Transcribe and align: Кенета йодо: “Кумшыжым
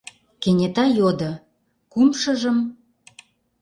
Кенета 0.41 0.85
йодо: 0.97 1.31
“Кумшыжым 1.91 2.57